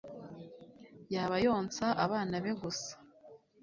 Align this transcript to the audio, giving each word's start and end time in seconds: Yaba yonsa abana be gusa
Yaba 1.13 1.35
yonsa 1.45 1.85
abana 2.05 2.35
be 2.43 2.51
gusa 2.61 2.93